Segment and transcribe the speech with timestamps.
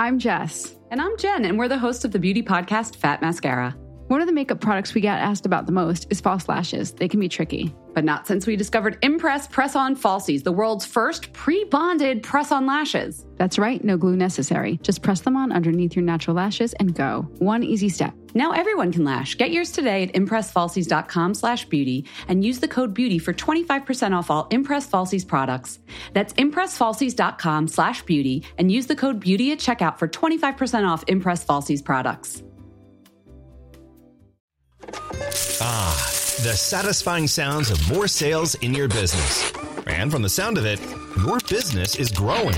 [0.00, 0.76] I'm Jess.
[0.90, 3.76] And I'm Jen, and we're the hosts of the beauty podcast Fat Mascara.
[4.10, 6.90] One of the makeup products we get asked about the most is false lashes.
[6.90, 7.72] They can be tricky.
[7.94, 12.50] But not since we discovered Impress Press On Falsies, the world's first pre bonded press
[12.50, 13.24] on lashes.
[13.36, 14.80] That's right, no glue necessary.
[14.82, 17.28] Just press them on underneath your natural lashes and go.
[17.38, 18.12] One easy step.
[18.34, 19.36] Now everyone can lash.
[19.36, 24.28] Get yours today at impressfalsies.com slash beauty and use the code beauty for 25% off
[24.28, 25.78] all Impress Falsies products.
[26.14, 31.44] That's impressfalsies.com slash beauty and use the code beauty at checkout for 25% off Impress
[31.44, 32.42] Falsies products.
[35.62, 35.94] Ah,
[36.42, 39.52] the satisfying sounds of more sales in your business.
[39.86, 40.80] And from the sound of it,
[41.18, 42.56] your business is growing.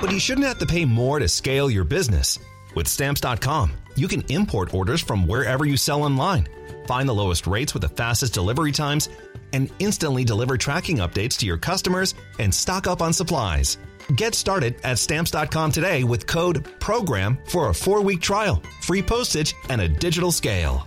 [0.00, 2.38] But you shouldn't have to pay more to scale your business.
[2.74, 6.46] With stamps.com, you can import orders from wherever you sell online,
[6.86, 9.08] find the lowest rates with the fastest delivery times,
[9.54, 13.78] and instantly deliver tracking updates to your customers and stock up on supplies.
[14.16, 19.54] Get started at stamps.com today with code PROGRAM for a four week trial, free postage,
[19.70, 20.86] and a digital scale.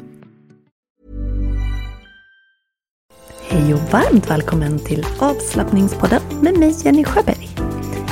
[3.53, 7.49] Hej och varmt välkommen till avslappningspodden med mig Jenny Sjöberg.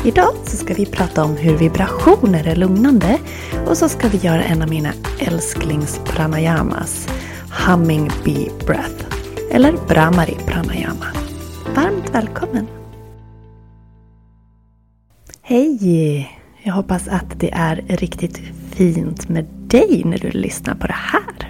[0.05, 3.19] Idag så ska vi prata om hur vibrationer är lugnande
[3.67, 7.09] och så ska vi göra en av mina älsklings-pranayamas,
[7.67, 9.05] Humming Bee Breath,
[9.51, 11.07] eller Brahmari Pranayama.
[11.75, 12.67] Varmt välkommen!
[15.41, 16.39] Hej!
[16.63, 18.37] Jag hoppas att det är riktigt
[18.71, 21.48] fint med dig när du lyssnar på det här.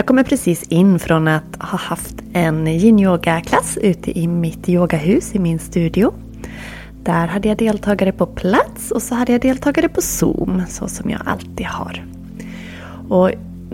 [0.00, 5.38] Jag kommer precis in från att ha haft en yin-yoga-klass ute i mitt yogahus i
[5.38, 6.14] min studio.
[7.02, 11.10] Där hade jag deltagare på plats och så hade jag deltagare på Zoom, så som
[11.10, 12.04] jag alltid har.
[13.08, 13.30] Och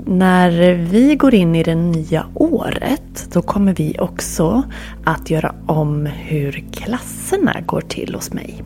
[0.07, 4.63] när vi går in i det nya året då kommer vi också
[5.05, 8.63] att göra om hur klasserna går till hos mig.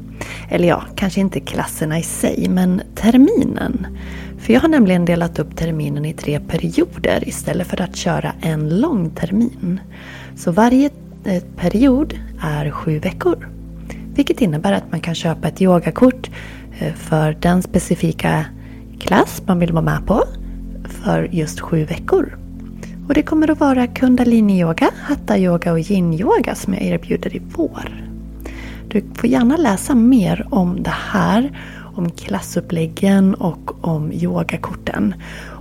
[0.49, 3.87] Eller ja, kanske inte klasserna i sig, men terminen.
[4.39, 8.81] För jag har nämligen delat upp terminen i tre perioder istället för att köra en
[8.81, 9.81] lång termin.
[10.37, 10.91] Så varje
[11.25, 13.49] eh, period är sju veckor.
[14.15, 16.31] Vilket innebär att man kan köpa ett yogakort
[16.79, 18.45] eh, för den specifika
[18.99, 20.25] klass man vill vara med på
[20.85, 22.39] för just sju veckor.
[23.09, 28.10] Och det kommer att vara kundalini-yoga, hatta-yoga och yin-yoga som jag erbjuder i vår.
[28.93, 31.59] Du får gärna läsa mer om det här,
[31.95, 35.15] om klassuppläggen och om yogakorten.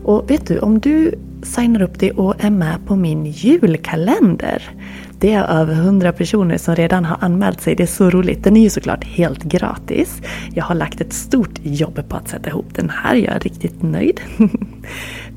[0.05, 1.13] Och vet du, om du
[1.43, 4.63] signar upp dig och är med på min julkalender.
[5.19, 7.75] Det är över 100 personer som redan har anmält sig.
[7.75, 8.43] Det är så roligt.
[8.43, 10.21] Den är ju såklart helt gratis.
[10.53, 13.15] Jag har lagt ett stort jobb på att sätta ihop den här.
[13.15, 14.21] Jag är riktigt nöjd.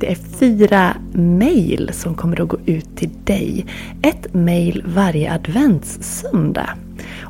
[0.03, 3.67] Det är fyra mejl som kommer att gå ut till dig.
[4.03, 6.71] Ett mejl varje adventssöndag.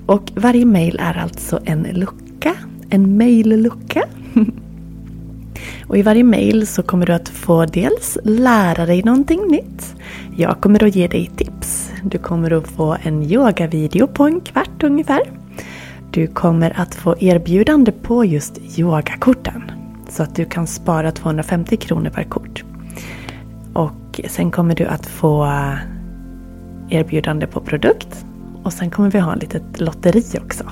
[0.07, 2.55] Och varje mejl är alltså en lucka.
[2.91, 4.05] En mejllucka.
[5.87, 9.95] Och i varje mail så kommer du att få dels lära dig någonting nytt.
[10.37, 11.91] Jag kommer att ge dig tips.
[12.03, 15.21] Du kommer att få en yogavideo på en kvart ungefär.
[16.11, 19.82] Du kommer att få erbjudande på just yogakorten.
[20.13, 22.65] Så att du kan spara 250 kronor per kort.
[23.73, 25.49] Och sen kommer du att få
[26.91, 28.27] erbjudande på produkt.
[28.63, 30.65] Och sen kommer vi ha ett litet lotteri också.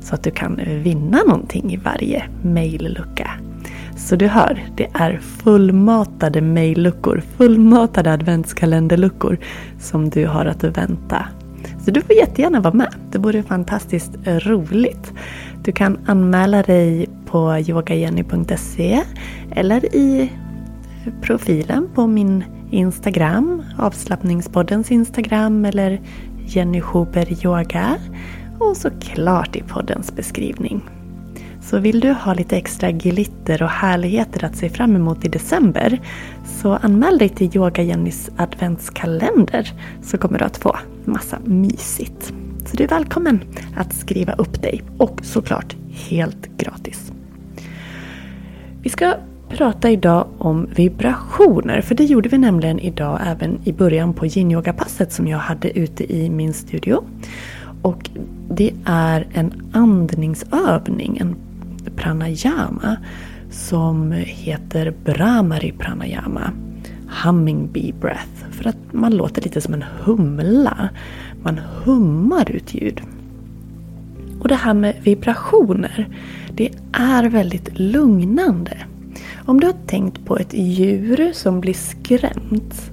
[0.00, 3.30] Så att du kan vinna någonting i varje mejllucka.
[3.96, 9.38] Så du hör, det är fullmatade mejlluckor, fullmatade adventskalenderluckor
[9.80, 11.26] som du har att vänta.
[11.84, 12.94] Så du får jättegärna vara med.
[13.10, 15.12] Det vore fantastiskt roligt.
[15.62, 19.02] Du kan anmäla dig på yogajenny.se
[19.50, 20.32] eller i
[21.22, 26.00] profilen på min Instagram, avslappningspoddens Instagram eller
[26.46, 27.96] Jenny Schuber Yoga
[28.58, 30.82] och såklart i poddens beskrivning.
[31.62, 36.00] Så vill du ha lite extra glitter och härligheter att se fram emot i december
[36.44, 39.72] så anmäl dig till Yoga Jennys adventskalender
[40.02, 42.32] så kommer du att få massa mysigt.
[42.66, 43.40] Så du är välkommen
[43.76, 45.76] att skriva upp dig och såklart
[46.08, 47.12] helt gratis.
[48.86, 49.14] Vi ska
[49.48, 55.12] prata idag om vibrationer för det gjorde vi nämligen idag även i början på yin-yoga-passet
[55.12, 57.04] som jag hade ute i min studio.
[57.82, 58.10] Och
[58.50, 61.36] det är en andningsövning, en
[61.96, 62.96] pranayama
[63.50, 66.50] som heter Brahmari pranayama.
[67.24, 68.50] Humming bee breath.
[68.50, 70.88] För att man låter lite som en humla.
[71.42, 73.00] Man hummar ut ljud.
[74.46, 76.08] Och det här med vibrationer,
[76.54, 78.76] det är väldigt lugnande.
[79.44, 82.90] Om du har tänkt på ett djur som blir skrämt.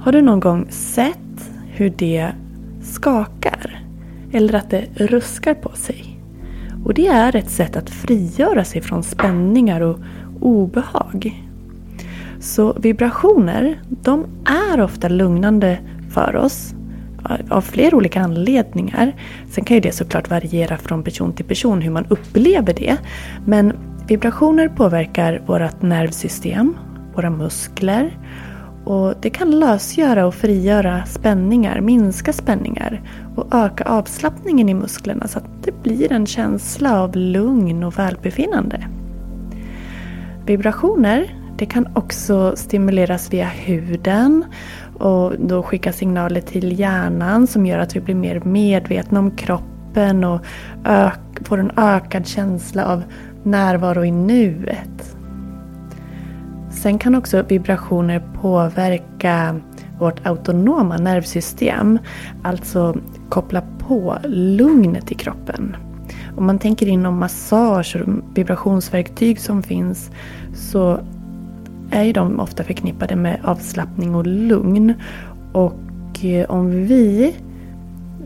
[0.00, 2.32] Har du någon gång sett hur det
[2.82, 3.84] skakar?
[4.32, 6.20] Eller att det ruskar på sig?
[6.84, 9.98] Och det är ett sätt att frigöra sig från spänningar och
[10.40, 11.44] obehag.
[12.40, 14.26] Så vibrationer, de
[14.72, 15.78] är ofta lugnande
[16.10, 16.74] för oss
[17.24, 19.12] Eh, av flera olika anledningar.
[19.50, 22.96] Sen kan ju det såklart variera från person till person hur man upplever det.
[23.46, 23.72] Men
[24.08, 26.76] vibrationer påverkar vårt nervsystem,
[27.14, 28.18] våra muskler
[28.84, 33.02] och det kan lösgöra och frigöra spänningar, minska spänningar
[33.36, 38.86] och öka avslappningen i musklerna så att det blir en känsla av lugn och välbefinnande.
[40.46, 44.44] Vibrationer det kan också stimuleras via huden
[45.00, 50.24] och då skicka signaler till hjärnan som gör att vi blir mer medvetna om kroppen
[50.24, 50.40] och
[51.44, 53.02] får en ökad känsla av
[53.42, 55.16] närvaro i nuet.
[56.70, 59.60] Sen kan också vibrationer påverka
[59.98, 61.98] vårt autonoma nervsystem.
[62.42, 62.96] Alltså
[63.28, 65.76] koppla på lugnet i kroppen.
[66.36, 70.10] Om man tänker inom massage och vibrationsverktyg som finns
[70.54, 71.00] så
[71.90, 74.94] är ju de ofta förknippade med avslappning och lugn.
[75.52, 77.36] Och eh, om vi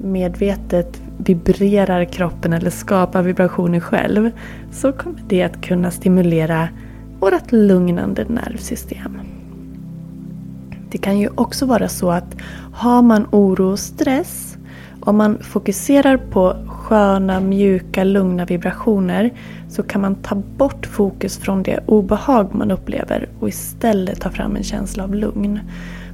[0.03, 4.31] medvetet vibrerar kroppen eller skapar vibrationer själv
[4.71, 6.69] så kommer det att kunna stimulera
[7.21, 9.21] vårt lugnande nervsystem.
[10.91, 12.37] Det kan ju också vara så att
[12.73, 14.59] har man oro och stress,
[15.05, 19.31] om man fokuserar på sköna, mjuka, lugna vibrationer
[19.69, 24.57] så kan man ta bort fokus från det obehag man upplever och istället ta fram
[24.57, 25.61] en känsla av lugn.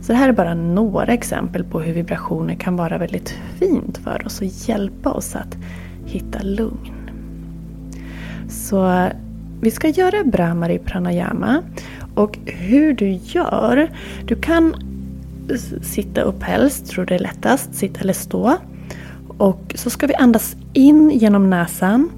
[0.02, 4.26] Så det här är bara några exempel på hur vibrationer kan vara väldigt fint för
[4.26, 5.56] oss och hjälpa oss att
[6.06, 7.10] hitta lugn.
[8.48, 9.08] Så
[9.60, 11.62] vi ska göra Brahmari pranayama
[12.14, 13.90] och hur du gör,
[14.24, 14.74] du kan
[15.82, 18.56] sitta upp helst, tror det är lättast, sitta eller stå.
[19.40, 22.10] Och så ska vi andas in genom näsan.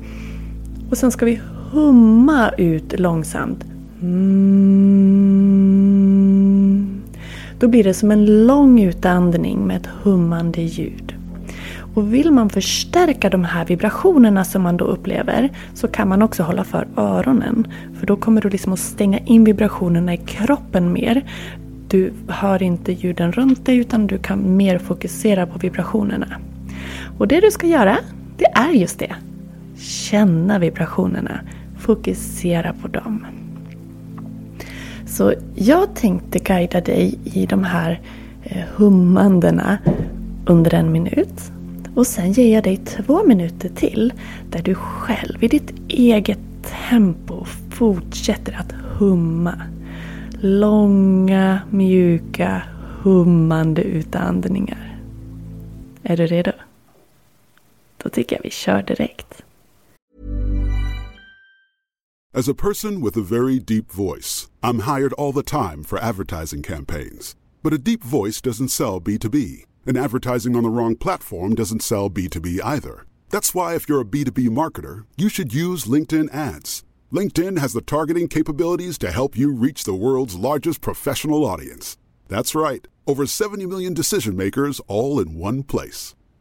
[0.91, 1.41] Och sen ska vi
[1.71, 3.65] humma ut långsamt.
[4.01, 5.43] Mm.
[7.59, 11.15] Då blir det som en lång utandning med ett hummande ljud.
[11.95, 16.43] Och vill man förstärka de här vibrationerna som man då upplever så kan man också
[16.43, 17.67] hålla för öronen.
[17.99, 21.25] För då kommer du liksom att stänga in vibrationerna i kroppen mer.
[21.89, 26.27] Du hör inte ljuden runt dig utan du kan mer fokusera på vibrationerna.
[27.19, 27.99] Och det du ska göra,
[28.37, 29.15] det är just det.
[29.79, 31.41] Känna vibrationerna.
[31.79, 33.27] Fokusera på dem.
[35.07, 38.01] Så jag tänkte guida dig i de här
[38.43, 39.79] eh, hummandena
[40.47, 41.53] under en minut.
[41.95, 44.13] Och sen ger jag dig två minuter till
[44.51, 46.39] där du själv i ditt eget
[46.89, 49.55] tempo fortsätter att humma.
[50.41, 52.63] Långa, mjuka,
[53.03, 54.99] hummande utandningar.
[56.03, 56.53] Är du redo?
[58.03, 59.43] Då tycker jag vi kör direkt.
[62.35, 66.63] As a person with a very deep voice, I'm hired all the time for advertising
[66.63, 67.37] campaigns.
[67.63, 72.09] But a deep voice doesn't sell B2B, and advertising on the wrong platform doesn't sell
[72.09, 73.05] B2B either.
[73.29, 76.85] That's why if you're a B2B marketer, you should use LinkedIn ads.
[77.13, 81.99] LinkedIn has the targeting capabilities to help you reach the world's largest professional audience.
[82.29, 86.15] That's right, over 70 million decision makers all in one place.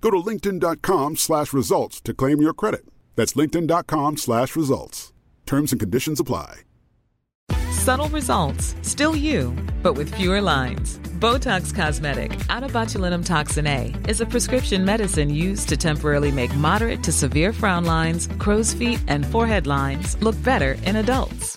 [0.00, 2.86] Go to linkedin.com slash results to claim your credit.
[3.16, 5.12] That's linkedin.com slash results.
[5.46, 6.60] Terms and conditions apply.
[7.70, 10.98] Subtle results, still you, but with fewer lines.
[11.18, 16.54] Botox Cosmetic, out of botulinum toxin A, is a prescription medicine used to temporarily make
[16.56, 21.56] moderate to severe frown lines, crow's feet, and forehead lines look better in adults.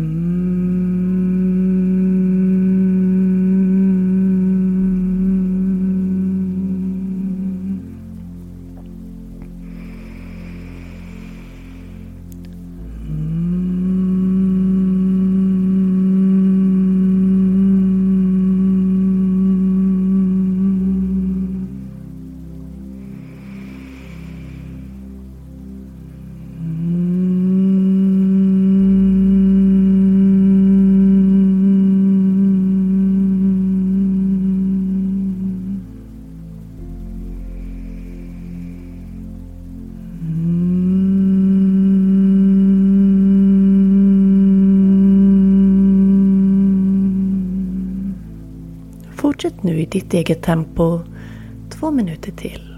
[0.00, 0.89] Mm.
[49.42, 51.00] Fortsätt nu i ditt eget tempo
[51.70, 52.69] två minuter till.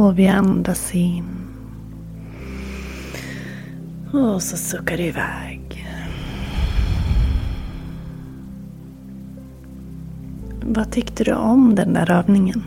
[0.00, 1.24] Och vi andas in.
[4.12, 5.86] Och så suckar du iväg.
[10.62, 12.64] Vad tyckte du om den där övningen?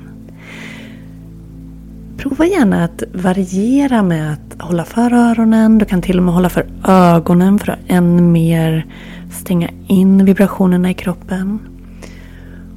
[2.18, 5.78] Prova gärna att variera med att hålla för öronen.
[5.78, 8.86] Du kan till och med hålla för ögonen för att än mer
[9.32, 11.60] stänga in vibrationerna i kroppen.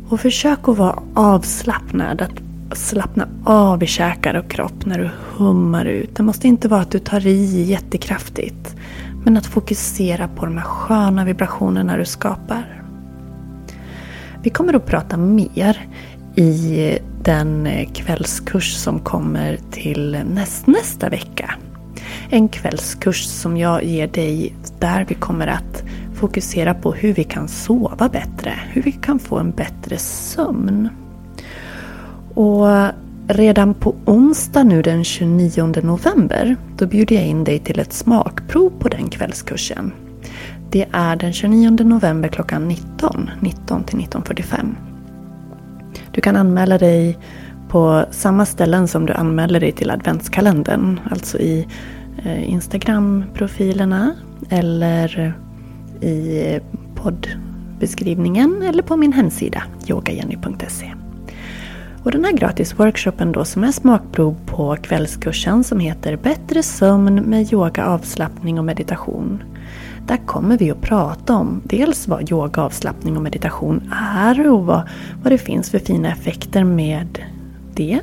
[0.08, 2.22] Och försök att vara avslappnad.
[2.22, 6.16] Att slappna av i käkar och kropp när du hummar ut.
[6.16, 8.76] Det måste inte vara att du tar i jättekraftigt.
[9.24, 12.82] Men att fokusera på de här sköna vibrationerna du skapar.
[14.42, 15.86] Vi kommer att prata mer
[16.36, 21.54] i den kvällskurs som kommer till näst, nästa vecka.
[22.30, 27.48] En kvällskurs som jag ger dig där vi kommer att fokusera på hur vi kan
[27.48, 28.52] sova bättre.
[28.72, 30.88] Hur vi kan få en bättre sömn.
[32.36, 32.66] Och
[33.28, 38.72] redan på onsdag nu den 29 november då bjuder jag in dig till ett smakprov
[38.78, 39.92] på den kvällskursen.
[40.70, 44.74] Det är den 29 november klockan 19, 19 till 19.45.
[46.12, 47.18] Du kan anmäla dig
[47.68, 51.00] på samma ställen som du anmäler dig till adventskalendern.
[51.10, 51.66] Alltså i
[52.24, 54.14] eh, Instagram-profilerna
[54.48, 55.34] eller
[56.00, 56.60] i
[56.94, 60.95] poddbeskrivningen eller på min hemsida yogajenny.se.
[62.06, 67.14] Och den här gratis workshopen då som är smakprov på kvällskursen som heter Bättre sömn
[67.14, 69.42] med yoga, avslappning och meditation.
[70.06, 74.88] Där kommer vi att prata om dels vad yoga, avslappning och meditation är och vad,
[75.22, 77.18] vad det finns för fina effekter med
[77.74, 78.00] det.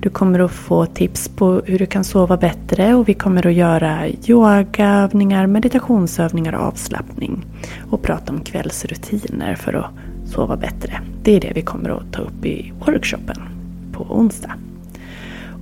[0.00, 3.54] Du kommer att få tips på hur du kan sova bättre och vi kommer att
[3.54, 7.46] göra yogaövningar, meditationsövningar och avslappning.
[7.90, 9.90] Och prata om kvällsrutiner för att
[10.26, 11.00] sova bättre.
[11.22, 13.36] Det är det vi kommer att ta upp i workshopen
[13.92, 14.52] på onsdag.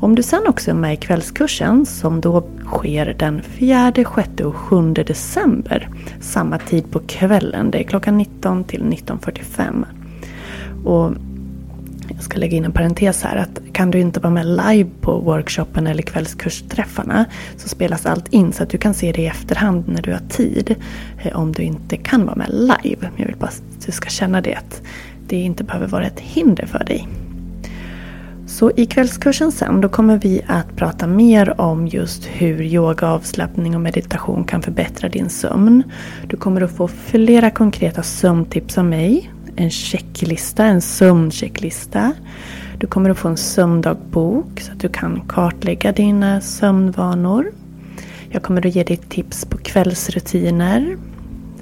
[0.01, 4.57] Om du sen också är med i kvällskursen som då sker den 4, 6 och
[4.57, 5.89] 7 december.
[6.21, 7.71] Samma tid på kvällen.
[7.71, 9.85] Det är klockan 19 till 19.45.
[10.85, 11.13] Och
[12.15, 15.21] jag ska lägga in en parentes här att kan du inte vara med live på
[15.21, 17.25] workshopen eller kvällskursträffarna
[17.57, 20.23] så spelas allt in så att du kan se det i efterhand när du har
[20.29, 20.75] tid.
[21.23, 23.11] Eh, om du inte kan vara med live.
[23.17, 24.83] Jag vill bara att du ska känna det att
[25.29, 27.09] det inte behöver vara ett hinder för dig.
[28.47, 33.75] Så i kvällskursen sen då kommer vi att prata mer om just hur yoga, avslappning
[33.75, 35.83] och meditation kan förbättra din sömn.
[36.29, 42.13] Du kommer att få flera konkreta sömntips av mig en checklista, en sömnchecklista.
[42.79, 47.53] Du kommer att få en sömndagbok så att du kan kartlägga dina sömnvanor.
[48.29, 50.97] Jag kommer att ge dig tips på kvällsrutiner.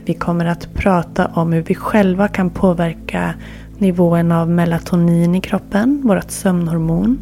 [0.04, 3.34] Vi kommer att prata om hur vi själva kan påverka
[3.78, 7.18] nivån av melatonin i kroppen, vårt sömnhormon.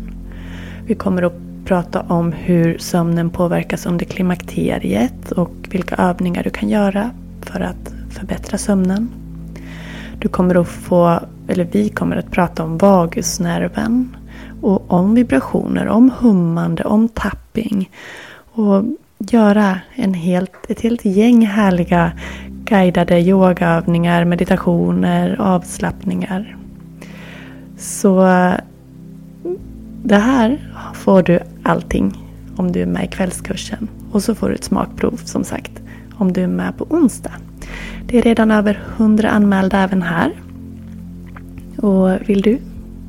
[0.86, 1.34] Vi kommer att
[1.64, 7.10] prata om hur sömnen påverkas under klimakteriet och vilka övningar du kan göra
[7.42, 9.19] för att förbättra sömnen.
[10.20, 14.16] Du kommer att få, eller vi kommer att prata om vagusnerven.
[14.62, 17.90] Och om vibrationer, om hummande, om tapping.
[18.52, 18.84] Och
[19.18, 22.12] göra en helt, ett helt gäng härliga
[22.64, 26.56] guidade yogaövningar, meditationer, avslappningar.
[27.78, 28.20] Så
[30.02, 30.58] det här
[30.94, 32.12] får du allting
[32.56, 33.88] om du är med i kvällskursen.
[34.12, 35.72] Och så får du ett smakprov som sagt
[36.14, 37.32] om du är med på onsdag.
[38.06, 40.32] Det är redan över 100 anmälda även här.
[41.76, 42.58] Och vill du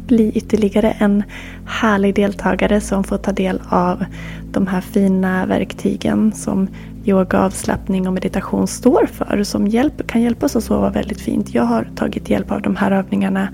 [0.07, 1.23] bli ytterligare en
[1.65, 4.05] härlig deltagare som får ta del av
[4.51, 6.67] de här fina verktygen som
[7.05, 9.43] yoga, avslappning och meditation står för.
[9.43, 11.53] Som hjälp, kan hjälpa oss att sova väldigt fint.
[11.53, 13.47] Jag har tagit hjälp av de här övningarna,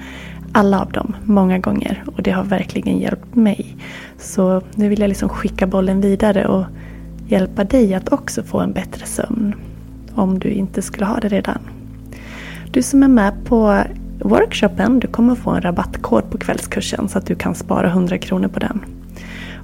[0.52, 2.04] alla av dem, många gånger.
[2.15, 3.76] Och det har verkligen hjälpt mig.
[4.17, 6.65] Så nu vill jag liksom skicka bollen vidare och
[7.28, 9.56] hjälpa dig att också få en bättre sömn
[10.17, 11.60] om du inte skulle ha det redan.
[12.71, 13.84] Du som är med på
[14.19, 18.47] workshopen, du kommer få en rabattkod på kvällskursen så att du kan spara 100 kronor
[18.47, 18.86] på den.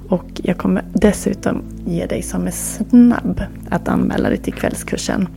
[0.10, 5.28] Och jag kommer dessutom ge dig som är snabb att anmäla dig till kvällskursen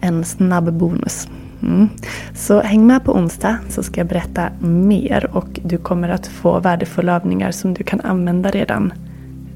[0.00, 1.28] en snabb bonus.
[1.62, 1.88] Mm.
[2.34, 6.60] Så häng med på onsdag så ska jag berätta mer och du kommer att få
[6.60, 8.92] värdefulla övningar som du kan använda redan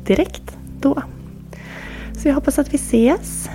[0.05, 1.03] direkt då.
[2.13, 3.51] Så jag hoppas att vi ses.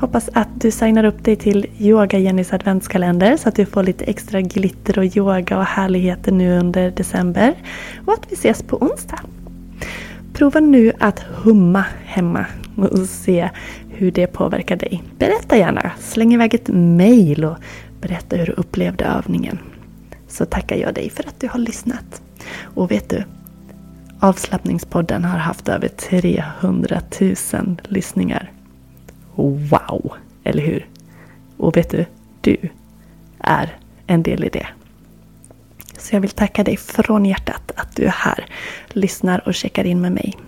[0.00, 4.04] Hoppas att du signar upp dig till Yoga Jennys adventskalender så att du får lite
[4.04, 7.54] extra glitter och yoga och härligheter nu under december.
[8.06, 9.20] Och att vi ses på onsdag.
[10.32, 13.50] Prova nu att humma hemma och se
[13.88, 15.02] hur det påverkar dig.
[15.18, 17.56] Berätta gärna, släng iväg ett mail och
[18.00, 19.58] berätta hur du upplevde övningen.
[20.28, 22.22] Så tackar jag dig för att du har lyssnat.
[22.62, 23.24] Och vet du,
[24.20, 27.34] Avslappningspodden har haft över 300 000
[27.84, 28.50] lyssningar.
[29.34, 30.12] Wow!
[30.44, 30.86] Eller hur?
[31.56, 32.04] Och vet du,
[32.40, 32.56] du
[33.38, 34.66] är en del i det.
[35.98, 38.46] Så jag vill tacka dig från hjärtat att du är här,
[38.88, 40.38] lyssnar och checkar in med mig.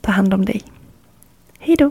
[0.00, 0.62] Ta hand om dig.
[1.58, 1.90] Hejdå!